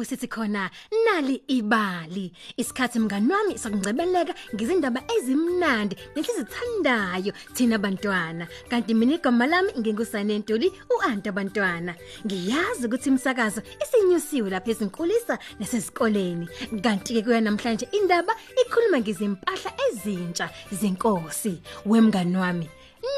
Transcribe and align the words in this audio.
Kukanjalo 0.00 0.04
ngempela 0.04 0.04
lapho 0.04 0.04
sithi 0.04 0.28
khona 0.28 0.70
nali 1.04 1.42
ibali. 1.48 2.32
Isikhathi 2.56 2.98
mngani 2.98 3.32
wami 3.32 3.58
sokungcebeleka 3.58 4.34
ngizindaba 4.54 5.02
ezimnandi 5.16 5.96
nesizithandayo 6.16 7.32
thina 7.54 7.78
bantwana. 7.78 8.46
Kanti 8.68 8.94
mina 8.94 9.14
igama 9.14 9.46
lami 9.46 9.72
ngingusane 9.78 10.38
Ntuli 10.38 10.72
uAnta 10.90 11.32
bantwana. 11.32 11.94
Ngiyazi 12.26 12.86
ukuthi 12.86 13.08
imsakazo 13.08 13.62
isinyusiwe 13.82 14.50
lapha 14.50 14.70
ezinkulisa 14.70 15.38
nasesikoleni. 15.58 16.48
Kanti 16.82 17.14
ke 17.14 17.22
kuya 17.22 17.40
namhlanje 17.40 17.88
indaba 17.92 18.34
ikhuluma 18.60 19.00
ngezimpahla 19.00 19.70
ezintsha 19.88 20.50
zenkosi. 20.72 21.60
Wemngani 21.86 22.36
wami 22.36 22.68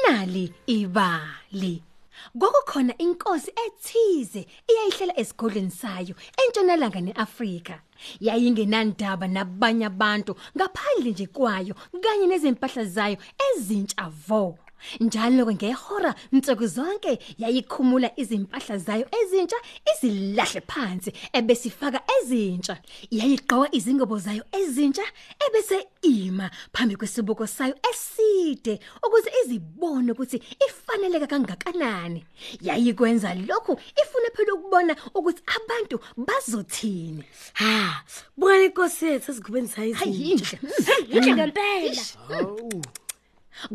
nali 0.03 0.51
ibali. 0.67 1.92
Kwakukhona 2.39 2.93
inkosi 2.97 3.51
ethize 3.65 4.41
eyayihlela 4.69 5.13
esigodlweni 5.21 5.71
sayo 5.71 6.15
entshonalanga 6.41 7.01
neAfrika. 7.01 7.75
Yayingenandaba 8.19 9.27
nabanye 9.27 9.85
abantu 9.85 10.31
ngaphandle 10.55 11.11
nje 11.11 11.27
kwayo 11.27 11.73
kanye 12.03 12.25
nezimpahla 12.27 12.83
zayo 12.85 13.17
ezintsha 13.47 14.09
vo. 14.27 14.62
Njalo 14.99 15.45
ke 15.45 15.53
ngehora 15.53 16.15
nsuku 16.31 16.67
zonke 16.67 17.19
yayikhumula 17.37 18.11
izimpahla 18.19 18.77
zayo 18.77 19.05
ezintsha 19.21 19.57
izilahle 19.91 20.61
phansi 20.61 21.13
ebesifaka 21.33 21.99
ezintsha. 22.15 22.77
Yayigqoka 23.11 23.69
izingubo 23.75 24.17
zayo 24.19 24.43
ezintsha 24.51 25.03
ebese 25.45 25.87
ima 26.01 26.49
phambi 26.73 26.95
kwesibuko 26.95 27.47
sayo 27.47 27.75
eside 27.91 28.79
ukuze 29.05 29.29
izibone 29.43 30.11
ukuthi 30.11 30.37
ifaneleka 30.67 31.27
kangakanani. 31.27 32.25
Yayikwenza 32.61 33.33
lokhu 33.33 33.73
ifuna 34.01 34.29
phela 34.35 34.53
ukubona 34.53 34.95
ukuthi 35.13 35.41
abantu 35.57 35.99
bazothini. 36.17 37.23
Ha, 37.53 38.03
buka 38.37 38.63
inkosi 38.63 39.05
yethu 39.05 39.31
ezigubeni 39.31 39.67
sayo 39.67 39.93
Hayi 39.95 40.11
izinto. 40.11 40.57
inhle. 40.61 41.17
Inhle 41.17 41.33
ngempela. 41.33 42.03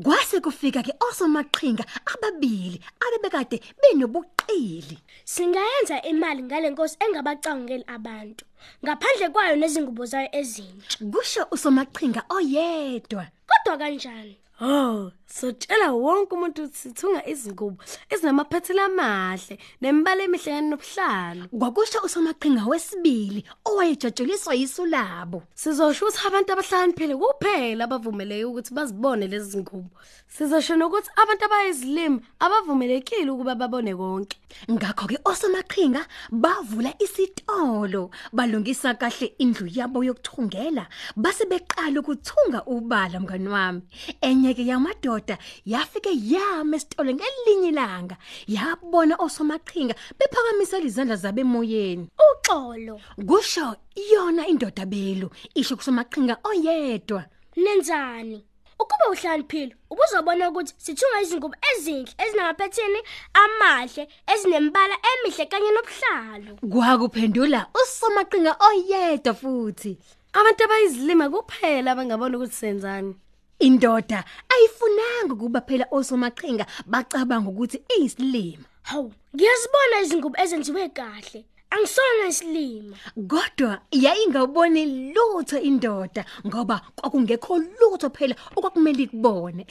Kwase 0.03 0.41
kufika 0.41 0.83
ke 0.83 0.93
osomaqhinga 1.11 1.85
ababili 2.13 2.81
abebekade 3.05 3.61
benobuqili. 3.83 4.99
Singayenza 5.25 6.03
imali 6.03 6.43
ngale 6.43 6.71
nkosi 6.71 6.97
engabacangeli 7.01 7.85
abantu. 7.87 8.45
Ngaphandle 8.85 9.29
kwayo 9.29 9.57
nezingubo 9.57 10.07
zayo 10.07 10.29
ezintsha. 10.33 10.99
Kusho 11.13 11.47
usomaqhinga 11.51 12.23
oyedwa. 12.29 13.27
Kodwa 13.49 13.79
kanjani? 13.79 14.37
Oh, 14.61 15.13
sotshela 15.27 15.93
wonke 15.93 16.35
umuntu 16.35 16.63
ukuthi 16.63 16.79
sithunga 16.79 17.23
izingubo 17.33 17.79
ezinamaphethela 18.11 18.85
amahle 18.91 19.55
nemibala 19.81 20.23
emihle 20.27 20.51
kanye 20.51 20.71
nobuhlalu. 20.71 21.45
Kwakusho 21.59 21.99
usomaqhinga 22.07 22.67
wesibili 22.71 23.41
owayejatshuliswa 23.69 24.55
yisu 24.61 24.85
labo. 24.87 25.43
Sizosho 25.55 26.03
ukuthi 26.07 26.27
abantu 26.27 26.51
abahlaniphile 26.53 27.15
kuphela 27.21 27.85
abavumeleke 27.85 28.45
ukuthi 28.51 28.75
bazibone 28.75 29.25
lezi 29.31 29.51
zingubo. 29.51 29.91
Sizosho 30.29 30.77
nokuthi 30.77 31.11
abantu 31.17 31.45
abayizilimi 31.45 32.21
abavumelekile 32.39 33.31
ukuba 33.31 33.55
babone 33.55 33.95
konke. 33.97 34.37
Ngakho 34.71 35.07
ke 35.09 35.17
osomaqhinga 35.25 36.05
bavula 36.31 36.93
isitolo, 37.01 38.11
balungisa 38.33 38.95
kahle 39.01 39.33
indlu 39.41 39.67
yabo 39.67 40.05
yokuthungela, 40.05 40.85
base 41.17 41.45
beqala 41.49 42.01
ukuthunga 42.01 42.61
ubala 42.67 43.21
mngani 43.21 43.49
wami. 43.49 43.83
Enye 44.21 44.55
ke 44.55 44.65
yamadoda 44.69 45.39
yafike 45.65 46.13
yama 46.13 46.77
esitolo 46.77 47.11
ngelinye 47.15 47.69
ilanga, 47.73 48.17
yabona 48.47 49.17
osomaqhinga 49.17 49.95
bephakamisa 50.19 50.79
izandla 50.79 51.17
zabe 51.17 51.41
emoyeni. 51.41 52.09
Uxolo. 52.29 53.01
Kusho 53.27 53.77
iyona 53.97 54.47
indoda 54.47 54.85
belu, 54.85 55.31
isho 55.55 55.77
kusomaqhinga 55.77 56.37
oyedwa. 56.45 57.25
Nenzani? 57.57 58.45
Ukuba 58.81 59.11
uhlaniphile, 59.11 59.77
ubuzobona 59.91 60.49
ukuthi 60.51 60.75
sithunga 60.85 61.23
izingubo 61.23 61.57
ezinhle 61.71 62.13
ezinamaphethini 62.23 63.01
amahle, 63.43 64.09
ezinembala 64.33 64.97
emihle 65.11 65.45
kanye 65.51 65.71
nobuhlalu. 65.77 66.53
Kwakuphendula 66.73 67.61
usomaqhinga 67.81 68.53
oyedwa 68.69 69.35
futhi. 69.41 69.93
Abantu 70.33 70.65
abayizilima 70.65 71.27
kuphela 71.31 71.89
abangabona 71.93 72.37
ukuthi 72.37 72.57
senzani. 72.63 73.15
Indoda 73.59 74.25
ayifunanga 74.53 75.33
ukuba 75.35 75.61
phela 75.61 75.87
osomaqhinga 75.91 76.67
bacabanga 76.87 77.49
ukuthi 77.51 77.79
iyisilima. 77.95 78.65
Hawu, 78.83 79.13
ngiyazibona 79.35 80.01
izingubo 80.03 80.37
ezenziwe 80.43 80.89
kahle. 80.89 81.45
Angisona 81.71 82.29
isilima. 82.29 82.97
Kodwa 83.29 83.81
yayingaboni 83.93 85.13
lutho 85.13 85.59
indoda 85.59 86.25
ngoba 86.47 86.81
kwakungekho 86.97 87.59
lutho 87.59 88.11
phela 88.11 88.35
okwakumele 88.57 89.03
ikubone. 89.03 89.67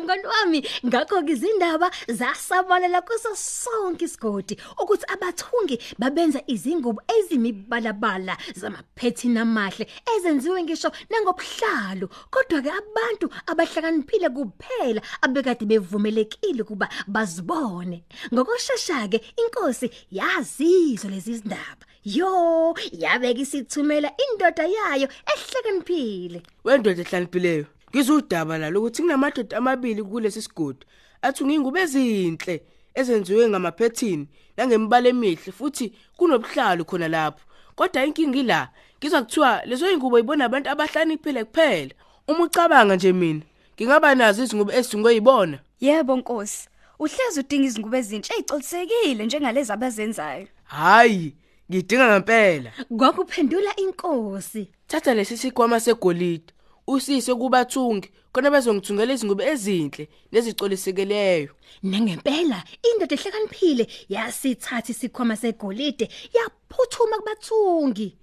Mngani 0.00 0.26
wami 0.26 0.68
ngakho 0.86 1.22
ke 1.22 1.32
izindaba 1.32 1.90
zasabalala 2.08 3.02
kuso 3.02 3.34
sonke 3.36 4.04
isigodi 4.04 4.56
ukuthi 4.80 5.04
abathungi 5.08 5.78
babenza 5.98 6.40
izingubo 6.46 7.02
ezimibalabala 7.06 8.36
zamaphethini 8.54 9.38
amahle 9.38 9.86
ezenziwe 10.16 10.62
ngisho 10.62 10.90
nangobuhlalu 11.10 12.08
kodwa 12.30 12.62
ke 12.62 12.70
abantu 12.70 13.28
abahlakaniphile 13.46 14.28
kuphela 14.30 15.02
abekade 15.20 15.66
bevumelekile 15.66 16.64
kuba 16.64 16.88
bazibone. 17.06 18.04
Ngokusheshsha 18.32 19.08
ke 19.08 19.20
inkosi 19.36 19.90
yazizwa 20.10 21.17
lezi 21.18 21.34
zindaba. 21.34 21.84
Yo, 22.04 22.74
yabeka 22.92 23.40
isithumela 23.40 24.12
indoda 24.24 24.66
yayo 24.66 25.08
ehlakaniphile. 25.32 26.42
wendoda 26.64 27.02
ehlaniphileyo 27.02 27.66
ngizudaba 27.90 28.58
la 28.58 28.70
lokuthi 28.70 29.02
kunamadoda 29.02 29.56
amabili 29.56 30.02
kulesi 30.02 30.42
sigodi 30.42 30.86
athunga 31.22 31.54
ingubo 31.54 31.78
ezinhle 31.78 32.62
ezenziwe 32.94 33.48
ngamaphethini 33.48 34.28
nangembala 34.56 35.08
emihle 35.08 35.52
futhi 35.52 35.92
kunobuhlalu 36.16 36.84
khona 36.84 37.08
lapho 37.08 37.44
kodwa 37.74 38.04
inkingi 38.06 38.42
la 38.42 38.68
ngizwa 38.98 39.22
kuthiwa 39.22 39.62
lezo 39.66 39.90
ingubo 39.90 40.18
ibona 40.18 40.44
abantu 40.44 40.70
abahlaniphile 40.70 41.44
kuphela 41.44 41.94
uma 42.28 42.44
ucabanga 42.44 42.96
nje 42.96 43.12
mina 43.12 43.42
ngingaba 43.74 44.14
nazo 44.14 44.42
izingubo 44.44 44.72
ezithungwe 44.72 45.14
yibona 45.14 45.58
Yebo 45.80 46.16
Nkosi, 46.16 46.68
uhlezi 46.98 47.40
udinga 47.40 47.66
izingubo 47.66 47.96
ezintsha 47.96 48.34
ezicolisekile 48.34 49.26
njengalezi 49.26 49.72
abazenzayo. 49.72 50.46
Hayi 50.68 51.34
ngidinga 51.70 52.06
ngempela 52.08 52.70
Kwakuphendula 52.98 53.76
inkosi. 53.76 54.68
thatha 54.86 55.14
lesi 55.14 55.36
sikwama 55.36 55.80
segolide 55.80 56.52
usise 56.86 57.34
kubathungi 57.34 58.08
khona 58.32 58.50
bezongithungela 58.50 59.12
izingubo 59.12 59.42
ezinhle 59.42 60.08
nezicolisekeleyo 60.32 61.50
Nangempela 61.82 62.64
indoda 62.88 63.14
ehlakaniphile 63.16 63.84
yasithatha 64.08 64.90
isikhwama 64.92 65.36
segolide 65.36 66.08
yaphuthuma 66.36 67.16
kubathungi. 67.18 68.16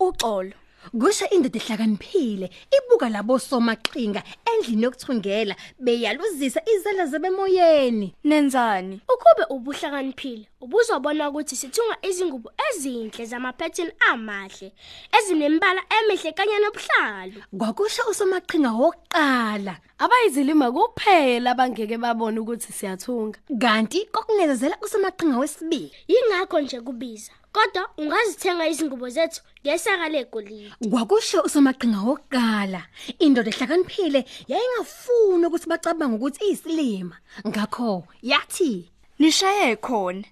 Uxolo. 0.00 0.52
Kusho 0.92 1.26
indoda 1.30 1.58
ehlakaniphile 1.58 2.50
ibuka 2.76 3.08
labo 3.08 3.38
somaqhinga 3.38 4.22
endlini 4.50 4.82
yokuthungela 4.82 5.54
beyaluzisa 5.78 6.60
izandla 6.72 7.06
zabemoyeni. 7.06 8.14
Nenzani? 8.24 9.00
Ukube 9.08 9.44
ubuhlakaniphile, 9.50 10.48
ubuzobona 10.60 11.28
ukuthi 11.30 11.56
sithunga 11.56 11.96
izingubo 12.02 12.50
ezinhle 12.70 13.24
zamaphethini 13.26 13.92
amahle, 14.10 14.72
ezinembala 15.18 15.82
emihle 15.98 16.32
kanye 16.32 16.58
nobuhlalu. 16.58 17.40
Kwakusho 17.58 18.02
usomaqhinga 18.10 18.70
wokuqala. 18.70 19.76
Abayizilima 19.98 20.72
kuphela 20.72 21.50
abangeke 21.50 21.98
babone 21.98 22.40
ukuthi 22.40 22.72
siyathunga. 22.72 23.38
Kanti 23.60 24.06
kokungezela 24.12 24.76
usomaqhinga 24.84 25.38
wesibili. 25.38 25.92
Yingakho 26.08 26.60
nje 26.60 26.80
kubiza. 26.80 27.32
Kodwa 27.56 27.88
ungazithenga 27.96 28.68
izingubo 28.68 29.08
zethu 29.08 29.40
ngesaka 29.64 30.08
legolide. 30.08 30.72
Kwakusho 30.90 31.40
usomaqhinga 31.46 32.00
wokuqala. 32.06 32.82
Indoda 33.24 33.50
ehlakaniphile 33.50 34.20
yayingafuni 34.50 35.46
ukuthi 35.46 35.66
bacabange 35.72 36.16
ukuthi 36.16 36.40
iyisilima. 36.44 37.16
Ngakho 37.48 38.04
yathi 38.30 38.72
Nishaye 39.18 39.76
khona. 39.76 40.24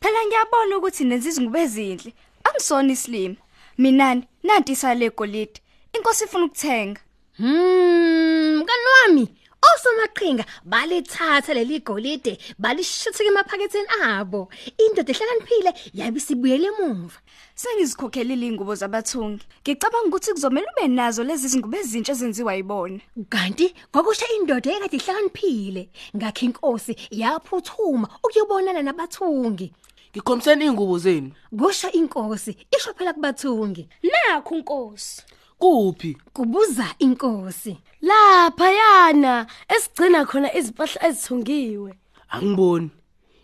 Phela 0.00 0.20
ngiyabona 0.24 0.72
ukuthi 0.78 1.04
nenza 1.04 1.28
izingubo 1.28 1.58
ezinhle. 1.64 2.10
Angisona 2.46 2.92
islima. 2.96 3.36
Minani 3.78 4.24
nanti 4.42 4.72
isale 4.72 5.10
golide. 5.10 5.60
Inkosi 5.92 6.24
ifuna 6.24 6.44
ukuthenga. 6.46 7.00
Hmm, 7.36 8.56
mngani 8.58 8.86
wami, 8.94 9.24
osomaqhinga 9.68 10.44
balithatha 10.64 11.54
leli 11.54 11.80
golide 11.80 12.38
balishutha 12.58 13.24
emaphaketheni 13.24 13.88
abo. 14.02 14.48
Indoda 14.78 15.12
ehlakaniphile 15.12 15.70
yabisibuyele 15.94 16.68
emuva. 16.72 17.18
Sengizikhokhela 17.54 18.34
ingubo 18.34 18.74
zabathungi. 18.74 19.44
Ngicabanga 19.62 20.08
ukuthi 20.08 20.32
kuzomela 20.32 20.66
ube 20.72 20.88
nazo 20.88 21.24
lezi 21.24 21.48
zingubo 21.48 21.76
ezintsha 21.76 22.12
ezenziwa 22.12 22.54
yibona. 22.54 23.00
Kanti 23.28 23.74
kwakusho 23.92 24.26
indoda 24.36 24.70
ekade 24.76 24.96
ihlakaniphile, 24.96 25.82
ngakho 26.16 26.44
inkosi 26.46 26.92
yaphuthuma 27.10 28.08
ukuyobonana 28.24 28.82
nabathungi. 28.82 29.72
ngikhomiseni 30.10 30.64
ingubo 30.66 30.98
zenu 30.98 31.30
kusho 31.58 31.88
inkosi 31.90 32.56
isho 32.76 32.94
phela 32.94 33.12
kubathungi 33.12 33.88
nakho 34.02 34.54
unkosi 34.54 35.22
kuphi? 35.60 36.16
Kubuza 36.32 36.86
inkosi. 36.98 37.76
Lapha 38.00 38.70
yana 38.70 39.46
esigcina 39.68 40.24
khona 40.24 40.54
izimpahla 40.58 41.06
ezithungiwe. 41.06 41.94
Angiboni. 42.30 42.90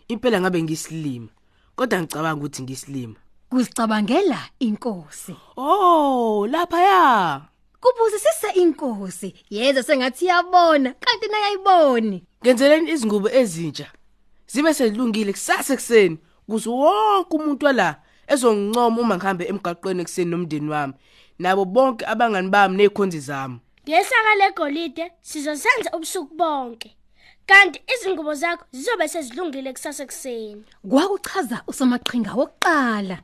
Impela 0.07 0.41
ngabe 0.41 0.63
ngisilima 0.63 1.27
kodwa 1.75 2.01
ngicabanga 2.01 2.39
ukuthi 2.39 2.61
ngisilima 2.63 3.15
kuzicabangela 3.49 4.39
inkosi. 4.59 5.35
Oh 5.57 6.47
lapha 6.49 6.81
ya 6.81 7.41
kubuzisisa 7.81 8.53
inkosi. 8.53 9.33
Yeza 9.49 9.83
sengathi 9.83 10.25
iyabona 10.25 10.93
kanti 10.99 11.27
naye 11.27 11.45
ayiboni 11.45 12.23
ngenzeleni 12.43 12.91
izingubo 12.91 13.29
ezintsha 13.29 13.87
zibe 14.47 14.73
selungile 14.73 15.31
kusasa 15.31 15.73
ekseni 15.73 16.17
kuze 16.49 16.69
wonke 16.69 17.35
umuntu 17.35 17.65
wala 17.65 18.01
ezongincoma 18.27 19.01
uma 19.01 19.15
ngihambe 19.17 19.45
emgaqweni 19.45 20.01
ekseni 20.01 20.31
nomndeni 20.31 20.69
wami. 20.69 20.93
Nabo 21.39 21.65
bonke 21.65 22.05
abangani 22.05 22.49
bami 22.49 22.77
nekhonzi 22.77 23.19
zami. 23.19 23.59
Ngesaka 23.87 24.35
legolide 24.39 25.11
sizosenza 25.21 25.89
ubusuku 25.93 26.35
bonke 26.35 26.97
kanti 27.47 27.81
izingubo 27.93 28.33
zakho 28.33 28.65
zizobe 28.71 29.07
sezilungile 29.07 29.73
kusasa 29.73 30.03
ekseni 30.03 30.63
kwakuchaza 30.89 31.63
usomaqhinga 31.67 32.33
wokuqala. 32.33 33.17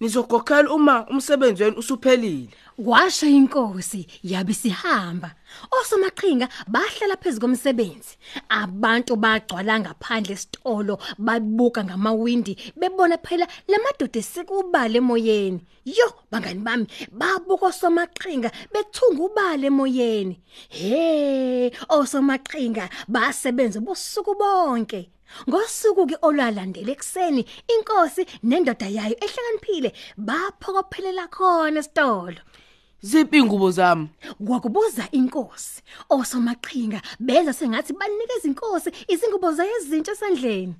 Nizogokhela 0.00 0.70
uma 0.72 1.06
umsebenzi 1.10 1.62
wenu 1.62 1.78
usuphelile. 1.78 2.48
Kwasho 2.84 3.26
inkosi 3.26 4.06
yabe 4.22 4.54
sihamba 4.54 5.34
osomaqhinga 5.70 6.48
bahlala 6.68 7.16
phezulu 7.16 7.40
komsebenzi. 7.40 8.16
Abantu 8.48 9.16
bagcwala 9.16 9.80
ngaphandle 9.80 10.32
esitolo 10.34 10.98
babuka 11.18 11.84
ngamawindi 11.84 12.56
bebona 12.76 13.18
phela 13.18 13.46
lamadoda 13.68 14.18
esikubale 14.20 14.98
emoyeni. 14.98 15.60
Yo 15.84 16.08
bangani 16.30 16.60
bami 16.60 16.86
babuka 17.10 17.66
osomaqhinga 17.66 18.50
bethunga 18.72 19.22
ubale 19.26 19.66
emoyeni. 19.66 20.40
He 20.68 21.72
osomaqhinga 21.88 22.88
basebenza 23.08 23.80
bosuku 23.80 24.34
bonke. 24.38 25.10
Ngosuku 25.48 26.06
ke 26.06 26.16
olwalandela 26.22 26.92
ekseni 26.92 27.42
inkosi 27.74 28.22
nendoda 28.42 28.86
yayo 28.96 29.16
ehlakaniphile 29.24 29.90
baphokophelela 30.26 31.24
khona 31.34 31.80
esitolo. 31.80 32.40
Ziphi 33.02 33.38
ingubo 33.38 33.70
zami. 33.70 34.08
Kwakubuza 34.46 35.04
inkosi 35.12 35.82
osomaqhinga 36.10 37.00
beza 37.20 37.52
sengathi 37.52 37.92
banikeza 37.92 38.48
inkosi 38.48 38.90
izingubo 39.12 39.52
zayo 39.52 39.70
ezintsha 39.78 40.12
esandleni. 40.12 40.74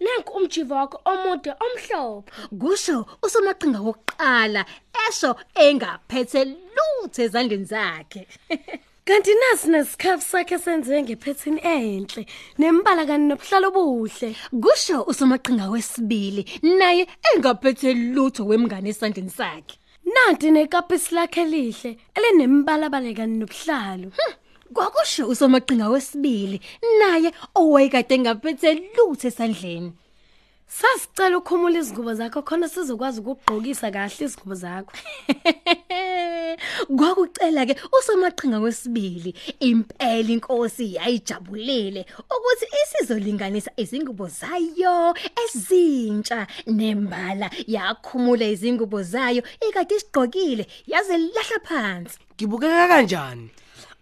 Nanku 0.00 0.32
umjivo 0.38 0.74
wakho 0.74 0.98
omude 1.04 1.52
omhlophe. 1.64 2.30
Kusho 2.60 3.06
usomaqhinga 3.22 3.80
wokuqala 3.86 4.64
esho 5.06 5.30
engaphethe 5.54 6.40
lutho 6.74 7.22
ezandleni 7.22 7.64
zakhe. 7.64 8.22
kanti 9.04 9.30
nasi 9.34 9.68
nesikhafu 9.70 10.24
sakhe 10.30 10.58
senziwe 10.58 11.02
ngephethini 11.02 11.60
enhle 11.64 12.26
nembala 12.58 13.06
kani 13.06 13.24
nobuhlalo 13.28 13.68
obuhle. 13.68 14.36
Kusho 14.62 15.02
usomaqhinga 15.10 15.70
wesibili 15.72 16.42
naye 16.62 17.06
engaphethe 17.34 17.94
lutho 18.14 18.42
wemngane 18.50 18.90
esandleni 18.90 19.30
sakhe. 19.30 19.76
Nanti 20.14 20.50
nekapisi 20.50 21.14
lakhe 21.14 21.44
lihle 21.44 21.90
elinembala 22.16 22.90
balekani 22.90 23.38
nobuhlalo. 23.38 24.08
Kwakusho 24.74 25.28
usomaqhinga 25.32 25.88
wesibili 25.88 26.60
naye 27.00 27.32
owayekade 27.54 28.14
engaphethe 28.14 28.68
lutho 28.94 29.28
esandleni. 29.28 29.92
Sasicela 30.78 31.38
ukhumula 31.38 31.78
izingubo 31.78 32.14
zakho 32.14 32.42
khona 32.42 32.68
sizokwazi 32.68 33.20
ukugqokisa 33.20 33.90
kahle 33.90 34.24
izingubo 34.24 34.54
zakho. 34.54 34.92
Kwakucela 36.96 37.66
ke 37.66 37.76
usomaqhinga 37.98 38.58
wesibili 38.58 39.34
impela 39.60 40.30
inkosi 40.30 40.94
yayijabulile 40.94 42.06
ukuthi 42.34 42.66
isizolinganisa 42.82 43.70
izingubo 43.76 44.28
zayo 44.28 45.14
ezintsha. 45.44 46.46
Nembala 46.66 47.50
yakhumula 47.66 48.46
izingubo 48.46 49.02
zayo 49.02 49.42
ikade 49.68 49.94
isigqokile 49.94 50.66
yaze 50.86 51.16
lahla 51.18 51.58
phansi. 51.64 52.18
Ngibukeka 52.34 52.88
kanjani? 52.88 53.50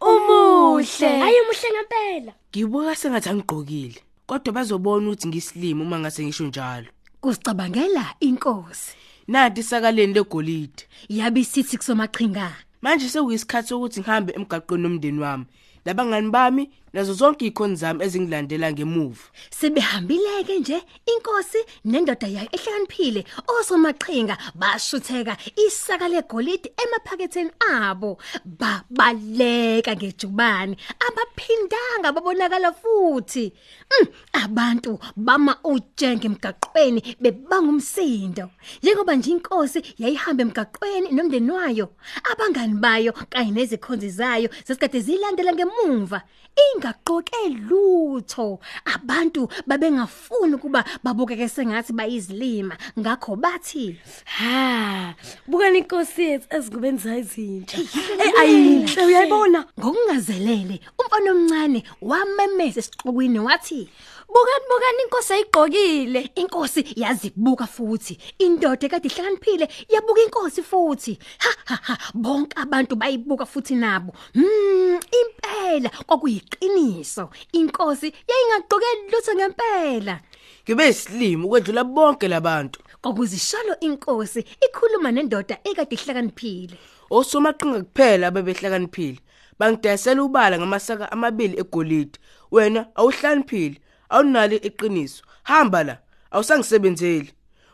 Umuhle. 0.01 1.19
Hayi 1.19 1.41
umuhle 1.41 1.69
ngempela. 1.75 2.33
Ngibuka 2.51 2.95
sengathi 2.97 3.29
angigqokile 3.29 4.01
kodwa 4.27 4.53
bazobona 4.53 5.07
ukuthi 5.09 5.29
ngisilima 5.29 5.83
uma 5.83 5.99
ngase 5.99 6.23
ngisho 6.25 6.45
njalo. 6.45 6.87
Kusicabangela 7.21 8.15
inkosi. 8.21 8.93
Nanti 9.29 9.61
isakaleni 9.61 10.15
legolide? 10.15 10.83
Yabisithi 11.09 11.77
kusomaqhinga. 11.77 12.53
Manje 12.83 13.09
sekuyisikhathi 13.09 13.69
sokuthi 13.69 14.01
ngihambe 14.01 14.33
emgaqweni 14.33 14.83
nomndeni 14.83 15.21
wami. 15.21 15.45
Labangani 15.85 16.31
bami 16.31 16.71
nazo 16.93 17.15
zonke 17.15 17.47
ikhoni 17.47 17.77
zami 17.77 18.05
ezingilandela 18.05 18.73
ngemuva. 18.73 19.25
Sebehambile 19.51 20.43
nje 20.61 20.83
inkosi 21.07 21.59
nendoda 21.85 22.27
yayo 22.27 22.49
ehlakaniphile 22.53 23.25
osomaqhinga 23.49 24.39
bashutheka 24.55 25.37
isaka 25.67 26.09
legolide 26.09 26.73
emaphaketheni 26.83 27.51
abo. 27.73 28.19
Babaleka 28.45 29.97
ngejubane 29.97 30.77
abaphindanga 31.07 32.13
babonakala 32.13 32.73
futhi. 32.73 33.53
Mm, 33.91 34.07
abantu 34.33 34.99
bama 35.17 35.57
ujenge 35.65 36.27
emgaqweni 36.27 37.17
bebanga 37.21 37.69
umsindo. 37.69 38.51
Njengoba 38.83 39.15
nje 39.15 39.31
inkosi 39.31 39.83
yayihamba 39.99 40.43
emgaqweni 40.43 41.09
nomndeni 41.13 41.51
wayo 41.51 41.89
abangani 42.31 42.75
bayo 42.75 43.13
kanye 43.13 43.51
nezikhonzi 43.51 44.11
zayo 44.11 44.49
sesikade 44.65 45.01
zilandela 45.01 45.53
ngemuva. 45.69 46.23
Ingaqoke 46.59 47.49
lutho. 47.69 48.59
Abantu 48.95 49.49
babengafuni 49.67 50.55
ukuba 50.55 50.85
babukeke 51.05 51.49
sengathi 51.49 51.93
bayizilima. 51.93 52.77
Ngakho 52.99 53.37
bathi 53.37 53.97
ha 54.25 55.15
buka 55.47 55.71
inkosi 55.71 56.23
yethu 56.23 56.47
ezingubeni 56.51 56.99
zayizintsha 56.99 57.79
hey 58.19 58.33
ayinhle 58.41 59.07
uyayibona? 59.07 59.65
Ngokungazelele 59.79 60.81
umfana 60.99 61.31
omncane 61.31 61.85
wamemeza 62.01 62.81
esiqokwini 62.81 63.39
wathi 63.39 63.89
Bukani 64.29 64.65
bukani 64.69 65.03
inkosi 65.05 65.33
ayigqokile. 65.33 66.31
inkosi 66.37 66.85
yazibuka 66.97 67.67
futhi. 67.67 68.19
Indoda 68.39 68.87
ekade 68.87 69.09
ihlakaniphile 69.09 69.67
yabuka 69.89 70.21
inkosi 70.21 70.63
futhi. 70.63 71.19
Ha 71.39 71.51
ha 71.65 71.77
ha 71.83 71.99
bonke 72.15 72.55
abantu 72.61 72.95
bayibuka 72.97 73.47
futhi 73.47 73.75
nabo. 73.75 74.13
Mm 74.35 75.01
impela. 75.21 75.58
Kwakuyiqiniso. 76.07 77.31
Inkosi 77.53 78.13
yayingaqoke 78.29 78.87
lutho 79.13 79.35
ngempela. 79.35 80.21
Ngibe 80.65 80.89
isilimo 80.89 81.47
ukwedlula 81.47 81.85
bonke 81.85 82.29
labantu. 82.29 82.81
Kwakuzishalo 83.03 83.81
inkosi 83.81 84.45
ikhuluma 84.67 85.13
nendoda 85.13 85.59
ekade 85.65 85.95
ihlakaniphile. 85.95 86.77
Osomaqhinga 87.11 87.83
kuphela 87.83 88.27
abebehlakaniphile. 88.27 89.19
Bangidayisela 89.59 90.23
ubala 90.23 90.59
ngamasaka 90.59 91.13
amabili 91.13 91.59
egolide. 91.61 92.19
Wena 92.51 92.87
awuhlaniphile 92.95 93.81
awunalo 94.11 94.57
iqiniso. 94.57 95.23
Hamba 95.43 95.85
la 95.85 95.99
awusangisebenzeli. 96.31 97.33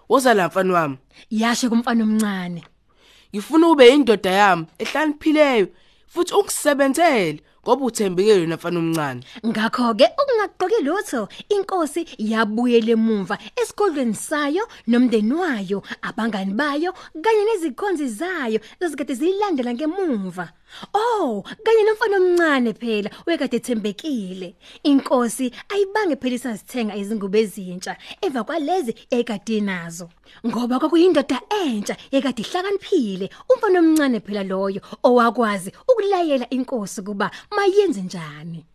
Woza 0.08 0.34
la 0.34 0.48
mfana 0.48 0.74
wami. 0.74 0.98
Yasho 1.30 1.70
kumfana 1.70 2.04
omncane. 2.04 2.64
Ngifuna 3.34 3.68
ube 3.68 3.88
indoda 3.88 4.30
yami 4.30 4.66
ehlanipheleyo 4.78 5.68
futhi 6.06 6.34
ungisebenzele. 6.34 7.40
Ngoba 7.64 7.85
uthembekile 7.85 8.40
wena 8.40 8.56
mfana 8.56 8.78
omncane. 8.78 9.21
Ngakho 9.47 9.94
ke 9.94 10.06
ukungaqoki 10.21 10.85
lutho 10.85 11.28
inkosi 11.49 12.06
yabuyela 12.18 12.92
emuva 12.92 13.38
esigodlweni 13.56 14.14
sayo 14.14 14.68
nomndeni 14.87 15.33
wayo 15.33 15.83
abangani 16.02 16.52
bayo 16.52 16.92
kanye 17.23 17.44
nezikhonzi 17.44 18.09
zayo 18.09 18.61
ezikade 18.80 19.14
ziyilandela 19.14 19.75
ngemuva. 19.75 20.52
Oh 20.92 21.44
kanye 21.64 21.83
nomfana 21.83 22.16
omncane 22.16 22.73
phela 22.75 23.11
wekade 23.26 23.56
ethembekile. 23.56 24.56
Inkosi 24.83 25.52
ayibange 25.73 26.16
phela 26.16 26.35
isazithenga 26.35 26.97
izingubo 26.97 27.38
ezintsha 27.38 27.97
emva 28.21 28.44
kwalezi 28.44 28.94
ekade 29.11 29.61
nazo. 29.61 30.11
Ngoba 30.47 30.78
kwakuyindoda 30.78 31.40
entsha 31.64 31.97
ekade 32.11 32.42
ihlakaniphile 32.42 33.30
umfana 33.49 33.78
omncane 33.78 34.21
phela 34.21 34.42
loyo 34.42 34.80
owakwazi 35.02 35.73
ukulayela 35.88 36.47
inkosi 36.50 37.02
kuba 37.02 37.30
mayenze 37.56 38.02
njani? 38.02 38.66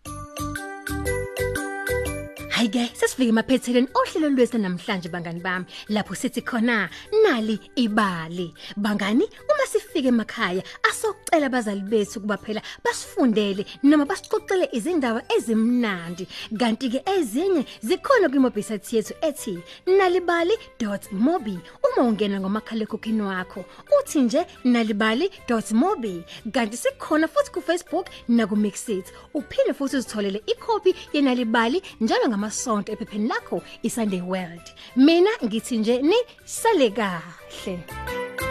Hayike 2.50 2.92
sesifike 2.94 3.30
emaphetheleni 3.30 3.88
ohlelo 3.94 4.30
lwethu 4.30 4.58
namhlanje 4.58 5.10
bangani 5.10 5.40
bami. 5.40 5.66
Lapho 5.90 6.16
sithi 6.16 6.42
khona 6.42 6.90
nali 7.24 7.60
ibali. 7.76 8.54
Bangani 8.78 9.24
uma 9.24 9.66
sifika 9.72 9.79
sifike 10.00 10.08
emakhaya 10.08 10.64
asocela 10.90 11.46
abazali 11.48 11.82
bethu 11.82 12.22
kuba 12.22 12.38
phela 12.38 12.62
basifundele 12.84 13.66
noma 13.84 14.06
basixoxele 14.06 14.70
izindaba 14.72 15.22
ezimnandi. 15.38 16.28
Kanti 16.58 16.90
ke 16.90 17.02
ezinye 17.06 17.66
zikhona 17.82 18.30
kwimobisite 18.30 18.96
yethu 18.96 19.14
ethi 19.22 19.60
nalibali.mobi 19.86 21.60
uma 21.84 22.08
ungena 22.08 22.40
ngomakhala 22.40 22.84
ekhokhini 22.84 23.22
wakho 23.22 23.66
uthi 24.00 24.22
nje 24.22 24.46
nalibali.mobi 24.64 26.24
kanti 26.52 26.78
sikhona 26.78 27.28
futhi 27.28 27.52
ku 27.52 27.62
Facebook 27.62 28.08
na 28.28 28.48
ku 28.48 28.56
Mixit 28.56 29.06
uphinde 29.34 29.74
futhi 29.74 29.98
uzitholele 29.98 30.42
ikhophi 30.48 30.96
yenalibali 31.14 31.82
njalo 32.02 32.28
ngamasonto 32.28 32.92
ephepheni 32.92 33.28
lakho 33.28 33.62
iSunday 33.84 34.22
World. 34.22 34.68
Mina 34.96 35.32
ngithi 35.44 35.78
nje 35.78 36.02
ni 36.02 36.18
sale 36.46 36.90
kahle. 36.90 38.49